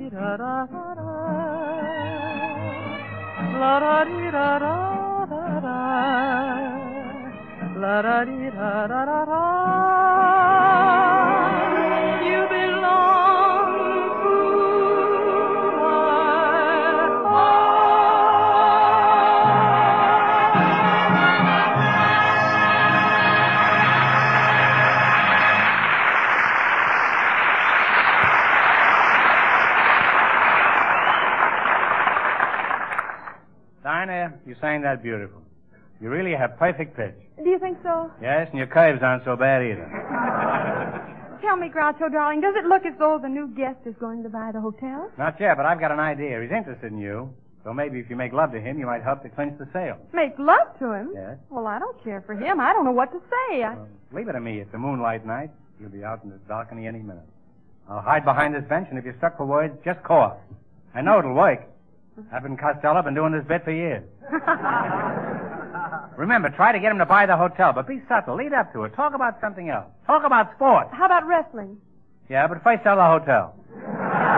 You 34.45 34.55
sang 34.61 34.81
that 34.81 35.03
beautiful. 35.03 35.41
You 36.01 36.09
really 36.09 36.33
have 36.33 36.57
perfect 36.57 36.95
pitch. 36.97 37.15
Do 37.43 37.49
you 37.49 37.59
think 37.59 37.77
so? 37.83 38.11
Yes, 38.21 38.47
and 38.49 38.57
your 38.57 38.67
curves 38.67 39.01
aren't 39.03 39.23
so 39.23 39.35
bad 39.35 39.61
either. 39.61 39.85
Tell 41.41 41.57
me, 41.57 41.69
Groucho, 41.69 42.11
darling, 42.11 42.41
does 42.41 42.55
it 42.55 42.65
look 42.65 42.85
as 42.85 42.93
though 42.99 43.19
the 43.21 43.29
new 43.29 43.47
guest 43.55 43.79
is 43.85 43.95
going 43.99 44.23
to 44.23 44.29
buy 44.29 44.51
the 44.53 44.61
hotel? 44.61 45.09
Not 45.17 45.39
yet, 45.39 45.57
but 45.57 45.65
I've 45.65 45.79
got 45.79 45.91
an 45.91 45.99
idea. 45.99 46.41
He's 46.41 46.51
interested 46.51 46.91
in 46.91 46.99
you. 46.99 47.33
So 47.63 47.73
maybe 47.73 47.99
if 47.99 48.09
you 48.09 48.15
make 48.15 48.33
love 48.33 48.51
to 48.53 48.59
him, 48.61 48.79
you 48.79 48.85
might 48.85 49.03
help 49.03 49.21
to 49.23 49.29
clinch 49.29 49.57
the 49.59 49.67
sale. 49.71 49.97
Make 50.13 50.37
love 50.39 50.77
to 50.79 50.91
him? 50.93 51.11
Yes. 51.13 51.37
Well, 51.49 51.67
I 51.67 51.77
don't 51.77 52.03
care 52.03 52.21
for 52.21 52.33
him. 52.33 52.59
I 52.59 52.73
don't 52.73 52.85
know 52.85 52.91
what 52.91 53.11
to 53.11 53.19
say. 53.19 53.63
I... 53.63 53.75
Well, 53.75 53.87
leave 54.11 54.27
it 54.27 54.33
to 54.33 54.39
me. 54.39 54.59
It's 54.59 54.73
a 54.73 54.77
moonlight 54.77 55.25
night. 55.25 55.51
You'll 55.79 55.89
be 55.89 56.03
out 56.03 56.23
in 56.23 56.29
the 56.31 56.37
balcony 56.47 56.87
any 56.87 56.99
minute. 56.99 57.27
I'll 57.89 58.01
hide 58.01 58.23
behind 58.25 58.55
this 58.55 58.63
bench, 58.69 58.87
and 58.89 58.97
if 58.97 59.05
you're 59.05 59.17
stuck 59.17 59.37
for 59.37 59.45
words, 59.45 59.75
just 59.83 60.01
cough. 60.03 60.37
I 60.93 61.01
know 61.01 61.19
it'll 61.19 61.33
work. 61.33 61.61
I've 62.31 62.43
been 62.43 62.57
Costello, 62.57 63.01
been 63.03 63.13
doing 63.15 63.31
this 63.31 63.45
bit 63.47 63.63
for 63.63 63.71
years. 63.71 64.03
Remember, 66.17 66.49
try 66.49 66.71
to 66.71 66.79
get 66.79 66.91
him 66.91 66.97
to 66.99 67.05
buy 67.05 67.25
the 67.25 67.37
hotel, 67.37 67.71
but 67.73 67.87
be 67.87 68.01
subtle. 68.07 68.35
Lead 68.35 68.53
up 68.53 68.71
to 68.73 68.83
it. 68.83 68.93
Talk 68.95 69.13
about 69.15 69.39
something 69.41 69.69
else. 69.69 69.87
Talk 70.05 70.23
about 70.25 70.53
sports. 70.55 70.89
How 70.93 71.05
about 71.05 71.25
wrestling? 71.25 71.77
Yeah, 72.29 72.47
but 72.47 72.61
first 72.63 72.83
sell 72.83 72.97
the 72.97 73.05
hotel. 73.05 73.55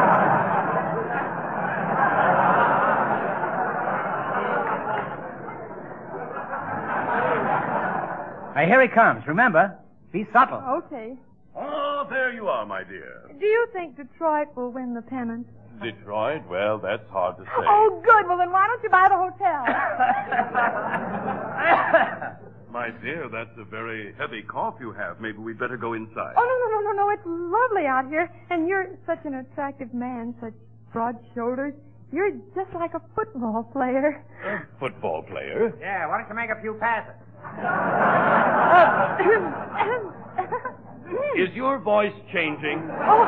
Hey, 8.55 8.67
here 8.67 8.81
he 8.83 8.87
comes. 8.87 9.25
Remember, 9.27 9.75
be 10.11 10.27
subtle. 10.31 10.61
Okay. 10.85 11.15
Oh, 11.55 12.05
there 12.09 12.31
you 12.31 12.47
are, 12.47 12.65
my 12.67 12.83
dear. 12.83 13.23
Do 13.39 13.45
you 13.45 13.67
think 13.73 13.97
Detroit 13.97 14.55
will 14.55 14.69
win 14.71 14.93
the 14.93 15.01
pennant? 15.01 15.47
Detroit? 15.83 16.41
Well, 16.49 16.79
that's 16.79 17.07
hard 17.11 17.37
to 17.37 17.43
say. 17.43 17.65
Oh, 17.67 18.01
good. 18.03 18.27
Well, 18.27 18.37
then 18.37 18.51
why 18.51 18.67
don't 18.67 18.81
you 18.83 18.89
buy 18.89 19.07
the 19.09 19.17
hotel? 19.17 19.63
My 22.71 22.89
dear, 23.03 23.29
that's 23.31 23.55
a 23.59 23.63
very 23.65 24.13
heavy 24.17 24.41
cough 24.41 24.75
you 24.79 24.91
have. 24.93 25.21
Maybe 25.21 25.37
we'd 25.37 25.59
better 25.59 25.77
go 25.77 25.93
inside. 25.93 26.33
oh, 26.35 26.41
no, 26.41 26.57
no, 26.65 26.69
no, 26.73 26.81
no, 26.91 27.03
no. 27.05 27.09
It's 27.11 27.21
lovely 27.25 27.85
out 27.85 28.07
here. 28.09 28.31
And 28.49 28.67
you're 28.67 28.87
such 29.05 29.19
an 29.25 29.35
attractive 29.35 29.93
man, 29.93 30.33
such 30.41 30.53
broad 30.91 31.15
shoulders. 31.35 31.73
You're 32.11 32.31
just 32.55 32.73
like 32.73 32.95
a 32.95 33.01
football 33.15 33.63
player. 33.73 34.23
A 34.45 34.65
football 34.79 35.21
player? 35.23 35.71
Yeah, 35.79 36.07
why 36.07 36.17
don't 36.19 36.29
you 36.29 36.35
make 36.35 36.49
a 36.49 36.59
few 36.61 36.73
passes? 36.79 37.13
Is 41.37 41.53
your 41.53 41.77
voice 41.79 42.13
changing? 42.31 42.79
oh, 42.91 43.25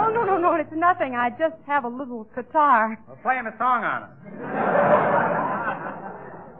oh, 0.00 0.08
no, 0.12 0.24
no, 0.24 0.36
no. 0.38 0.54
It's 0.54 0.72
nothing. 0.72 1.14
I 1.14 1.30
just 1.30 1.54
have 1.66 1.84
a 1.84 1.88
little 1.88 2.24
guitar. 2.34 2.98
Well, 3.06 3.16
play 3.22 3.36
him 3.36 3.46
a 3.46 3.56
song 3.58 3.84
on 3.84 4.02
it. 4.04 4.10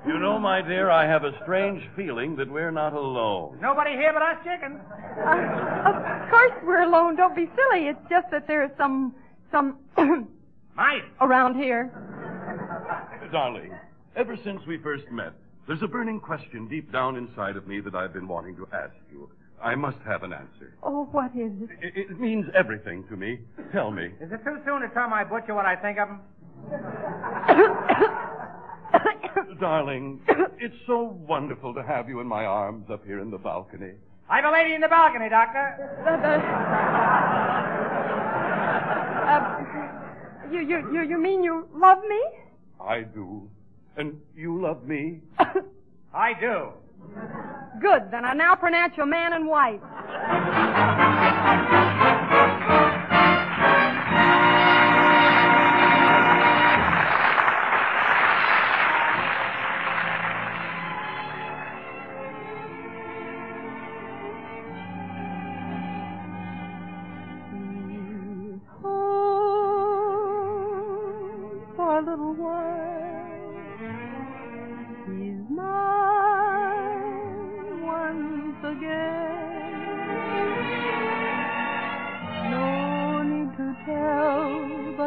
You 0.09 0.19
know, 0.19 0.39
my 0.39 0.63
dear, 0.63 0.89
I 0.91 1.07
have 1.07 1.25
a 1.25 1.33
strange 1.43 1.83
feeling 1.95 2.35
that 2.37 2.51
we're 2.51 2.71
not 2.71 2.93
alone. 2.95 3.59
Nobody 3.61 3.93
here 3.93 4.13
but 4.13 4.23
us 4.23 4.37
chickens. 4.45 4.81
Uh, 4.91 5.91
of 5.91 6.31
course 6.31 6.53
we're 6.65 6.83
alone. 6.83 7.17
Don't 7.17 7.35
be 7.37 7.47
silly. 7.55 7.87
It's 7.89 8.01
just 8.09 8.31
that 8.31 8.47
there's 8.47 8.71
some, 8.79 9.15
some 9.51 9.77
Mice. 10.77 11.03
around 11.21 11.57
here. 11.57 11.91
Darling, 13.31 13.73
ever 14.17 14.37
since 14.43 14.65
we 14.67 14.79
first 14.79 15.05
met, 15.13 15.35
there's 15.71 15.83
a 15.83 15.87
burning 15.87 16.19
question 16.19 16.67
deep 16.67 16.91
down 16.91 17.15
inside 17.15 17.57
of 17.57 17.69
me 17.69 17.79
that 17.79 17.95
I've 17.95 18.13
been 18.13 18.27
wanting 18.27 18.57
to 18.57 18.67
ask 18.73 18.93
you. 19.09 19.31
I 19.63 19.77
must 19.77 19.99
have 20.05 20.25
an 20.25 20.33
answer. 20.33 20.75
Oh, 20.83 21.05
what 21.13 21.31
is 21.37 21.53
it? 21.63 21.71
It, 21.81 22.11
it 22.11 22.19
means 22.19 22.47
everything 22.57 23.05
to 23.09 23.17
me. 23.17 23.39
Tell 23.71 23.93
me. 23.93 24.07
Is 24.21 24.33
it 24.33 24.43
too 24.43 24.59
soon 24.65 24.81
to 24.81 24.89
tell 24.89 25.09
my 25.09 25.23
butcher 25.23 25.55
what 25.55 25.67
I 25.67 25.77
think 25.77 25.99
of 25.99 26.09
him? 26.09 26.19
Darling, 29.61 30.21
it's 30.59 30.75
so 30.89 31.17
wonderful 31.25 31.73
to 31.75 31.85
have 31.85 32.09
you 32.09 32.19
in 32.19 32.27
my 32.27 32.47
arms 32.47 32.91
up 32.91 33.07
here 33.07 33.21
in 33.21 33.31
the 33.31 33.39
balcony. 33.39 33.93
I'm 34.29 34.45
a 34.45 34.51
lady 34.51 34.75
in 34.75 34.81
the 34.81 34.89
balcony, 34.89 35.29
Doctor. 35.29 35.89
Uh, 39.29 40.51
you, 40.53 40.63
you, 40.63 40.93
you, 40.93 41.03
you 41.11 41.17
mean 41.17 41.45
you 41.45 41.69
love 41.77 41.99
me? 42.09 42.21
I 42.81 43.03
do. 43.03 43.49
And 44.01 44.19
you 44.35 44.59
love 44.59 44.89
me? 44.89 45.21
I 46.15 46.33
do. 46.41 46.71
Good. 47.83 48.11
Then 48.11 48.25
I 48.25 48.33
now 48.33 48.55
pronounce 48.55 48.97
you 48.97 49.05
man 49.05 49.35
and 49.35 49.47
wife. 49.47 49.81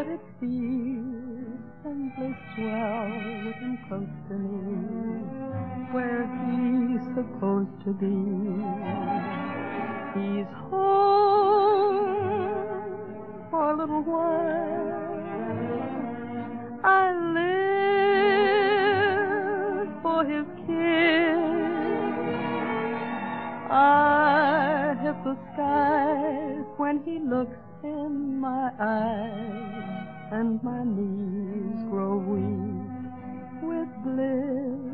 But 0.04 0.12
it 0.12 0.22
feels 0.40 1.62
endless 1.86 2.42
with 2.58 3.56
him 3.56 3.78
close 3.88 4.16
to 4.28 4.34
me, 4.34 5.20
where 5.94 6.24
he's 6.44 7.04
supposed 7.16 7.76
to 7.86 7.92
be. 7.94 8.18
He's 10.20 10.52
home 10.70 12.12
for 13.50 13.64
a 13.72 13.74
little 13.78 14.04
while. 14.04 15.12
I 16.84 17.14
live 19.88 19.90
for 20.02 20.20
his 20.26 20.46
kiss. 20.68 21.44
I 23.72 24.96
hit 25.02 25.18
the 25.24 25.36
skies 25.54 26.66
when 26.78 26.96
he 27.06 27.20
looks 27.20 27.58
in 27.84 28.40
my 28.40 28.72
eyes, 28.80 29.53
and 30.34 30.64
my 30.64 30.84
knees 30.84 31.80
grow 31.92 32.18
weak 32.18 32.90
with 33.62 33.92
bliss. 34.04 34.94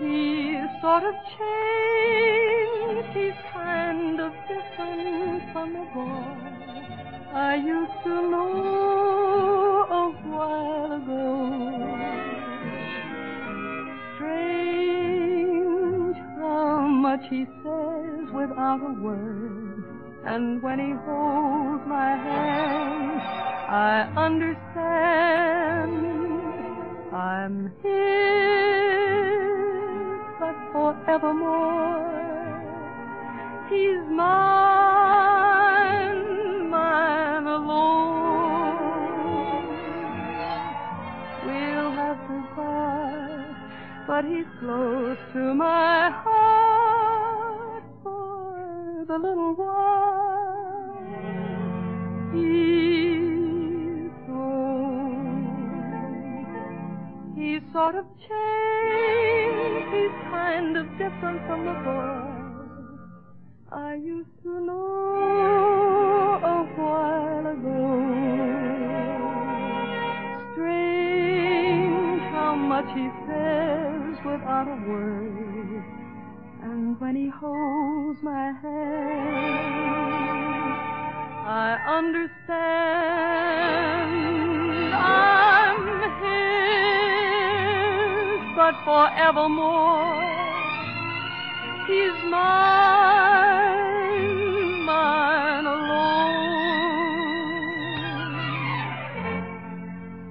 He's 0.00 0.70
sort 0.80 1.04
of 1.04 1.14
changed. 1.36 3.08
He's 3.16 3.38
kind 3.52 4.18
of 4.20 4.32
different 4.48 5.52
from 5.52 5.68
the 5.74 5.84
boy 5.92 6.24
I 7.34 7.56
used 7.56 7.98
to 8.04 8.14
know 8.30 8.52
a 10.00 10.04
while 10.30 10.92
ago. 11.00 11.26
Strange 14.14 15.16
how 16.38 16.86
much 16.88 17.24
he 17.28 17.42
says 17.62 18.26
without 18.32 18.80
a 18.80 18.92
word. 19.02 19.84
And 20.24 20.62
when 20.62 20.78
he 20.78 20.92
holds 21.04 21.86
my 21.86 22.16
hand, 22.16 23.45
I 23.68 24.02
understand 24.16 24.76
I'm 27.12 27.72
his, 27.82 27.96
but 30.38 30.54
forevermore. 30.72 32.06
He's 33.68 34.06
mine, 34.08 34.30
mine 36.70 37.46
alone. 37.46 38.86
We'll 41.44 41.90
have 41.90 42.20
to 42.28 42.46
part, 42.54 43.56
but 44.06 44.24
he's 44.26 44.46
close 44.60 45.18
to 45.32 45.54
my 45.54 46.10
heart 46.10 47.82
for 48.04 49.04
the 49.08 49.18
little 49.18 49.54
Sort 57.86 58.02
of 58.02 58.08
changed. 58.18 59.86
He's 59.94 60.16
kind 60.28 60.76
of 60.76 60.86
different 60.98 61.40
from 61.46 61.60
the 61.66 61.74
boy 61.86 62.18
I 63.70 63.94
used 63.94 64.42
to 64.42 64.60
know 64.60 66.40
a 66.42 66.64
while 66.74 67.46
ago. 67.46 67.80
Strange 70.52 72.22
how 72.32 72.56
much 72.56 72.88
he 72.92 73.08
says 73.28 74.18
without 74.26 74.66
a 74.66 74.78
word. 74.90 75.84
And 76.64 77.00
when 77.00 77.14
he 77.14 77.28
holds 77.28 78.20
my 78.20 78.50
hand, 78.62 79.86
I 81.46 81.78
understand 81.86 82.86
forevermore. 88.86 90.22
He's 91.88 92.18
mine, 92.30 92.46
mine 94.84 95.66
alone. 95.66 96.46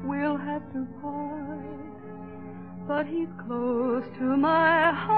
We'll 0.07 0.37
have 0.37 0.63
to 0.71 0.87
part, 1.01 1.97
but 2.87 3.05
he's 3.07 3.27
close 3.45 4.05
to 4.19 4.37
my 4.37 4.93
heart 4.93 5.14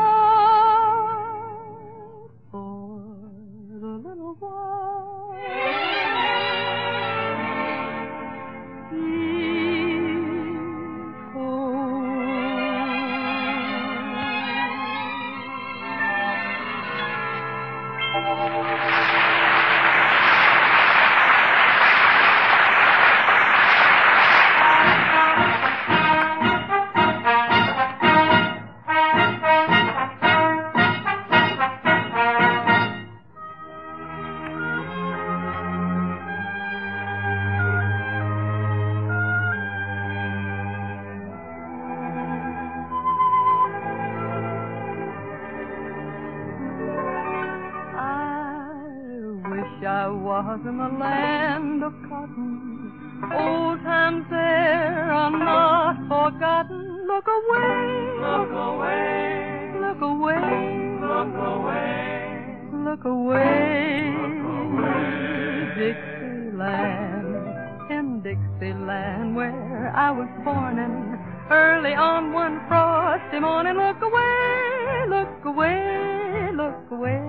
on 72.07 72.31
one 72.33 72.59
frosty 72.67 73.39
morning. 73.39 73.75
Look 73.75 74.01
away, 74.01 75.05
look 75.09 75.45
away, 75.45 76.51
look 76.55 76.91
away, 76.91 77.19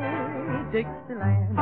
Dixieland. 0.72 1.56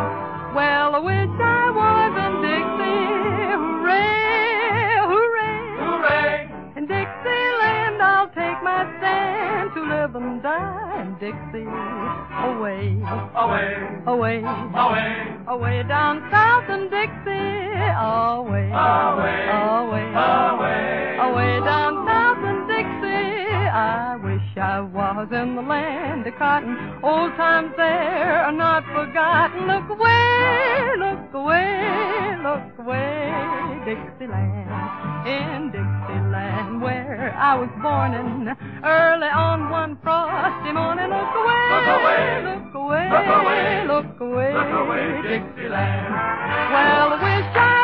Well, 0.54 0.94
I 0.94 1.00
wish 1.10 1.32
I 1.40 1.64
was 1.80 2.12
in 2.26 2.34
Dixie. 2.46 3.16
Hooray, 3.62 5.00
hooray, 5.10 5.60
Hooray! 5.84 6.36
in 6.76 6.84
Dixieland, 6.86 7.98
I'll 8.02 8.28
take 8.28 8.60
my 8.62 8.84
stand 8.98 9.70
to 9.74 9.80
live 9.82 10.14
and 10.16 10.42
die 10.42 11.02
in 11.02 11.10
Dixie. 11.20 11.68
Away, 12.46 13.00
Away, 13.36 13.70
away, 14.06 14.36
away, 14.76 15.10
away 15.48 15.82
down 15.88 16.14
south 16.30 16.68
in 16.70 16.88
Dixie. 16.90 17.64
Away, 17.96 18.68
Away. 18.70 19.40
away, 19.56 20.06
away. 20.12 21.16
away 21.26 21.52
down 21.64 21.92
south 21.92 22.04
in 22.04 22.04
Dixie. 22.04 22.05
I 24.58 24.80
was 24.80 25.28
in 25.32 25.54
the 25.54 25.60
land 25.62 26.26
of 26.26 26.34
cotton. 26.38 26.76
Old 27.04 27.32
times 27.36 27.72
there 27.76 28.40
are 28.40 28.52
not 28.52 28.84
forgotten. 28.88 29.66
Look 29.68 29.88
away, 29.92 30.96
look 30.96 31.34
away, 31.34 32.36
look 32.40 32.78
away, 32.80 33.84
Dixieland. 33.84 34.72
In 35.28 35.70
Dixieland, 35.76 36.80
where 36.80 37.34
I 37.36 37.54
was 37.58 37.68
born 37.82 38.14
and 38.16 38.48
early 38.84 39.28
on 39.28 39.68
one 39.70 39.98
frosty 40.02 40.72
morning. 40.72 41.10
Look 41.12 41.34
away, 41.36 41.64
Look 41.76 41.92
away. 42.00 42.24
look 42.48 42.74
away, 42.80 43.04
Look 43.12 43.28
away. 43.28 43.84
look 43.86 44.20
away, 44.24 44.52
Look 44.56 44.72
away, 44.72 45.06
Dixieland. 45.36 46.14
Well, 46.72 47.12
I 47.12 47.18
wish 47.20 47.48
I 47.60 47.75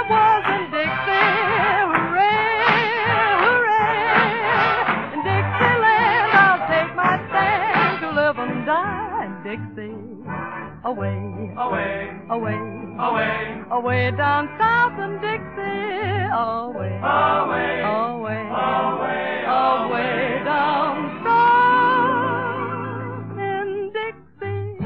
away, 12.33 12.57
away, 12.99 13.62
away, 13.71 14.11
down 14.16 14.49
south 14.59 14.99
in 14.99 15.21
Dixie. 15.21 16.33
Away, 16.33 16.97
away, 16.97 17.83
away, 17.85 18.49
away, 18.49 19.45
away 19.45 20.40
down 20.42 21.21
south 21.25 22.09
in 23.38 23.92
Dixie. 23.92 24.81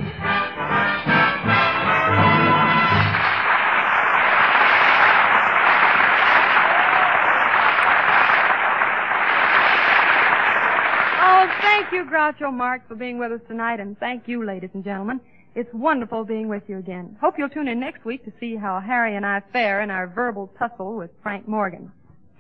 Oh, 11.23 11.47
thank 11.63 11.93
you, 11.93 12.03
Groucho 12.11 12.53
Marx, 12.53 12.85
for 12.89 12.97
being 12.97 13.19
with 13.19 13.31
us 13.31 13.41
tonight, 13.47 13.79
and 13.79 13.97
thank 14.01 14.27
you, 14.27 14.45
ladies 14.45 14.71
and 14.75 14.83
gentlemen. 14.83 15.21
It's 15.57 15.73
wonderful 15.73 16.25
being 16.27 16.49
with 16.49 16.65
you 16.69 16.77
again. 16.77 17.17
Hope 17.19 17.39
you'll 17.39 17.49
tune 17.49 17.67
in 17.67 17.81
next 17.81 18.05
week 18.05 18.23
to 18.27 18.33
see 18.39 18.57
how 18.57 18.79
Harry 18.79 19.17
and 19.17 19.25
I 19.25 19.41
fare 19.55 19.81
in 19.81 19.91
our 19.91 20.07
verbal 20.07 20.53
tussle 20.59 20.97
with 20.97 21.11
Frank 21.23 21.49
Morgan. 21.49 21.91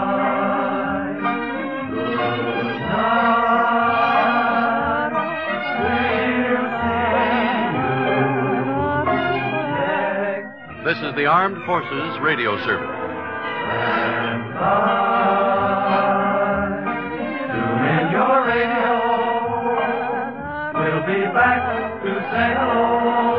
Good 1.91 2.79
night. 2.79 3.19
We'll 5.11 5.67
see 5.75 6.23
you 6.47 6.63
next 10.37 10.85
This 10.85 10.99
is 10.99 11.17
the 11.17 11.27
Armed 11.27 11.67
Forces 11.67 12.21
Radio 12.23 12.57
Service. 12.65 12.95
Be 21.09 21.25
back 21.33 22.03
to 22.03 22.11
say 22.31 22.49
hello 22.59 23.38